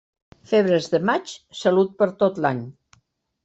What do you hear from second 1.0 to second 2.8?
maig, salut per tot l'any.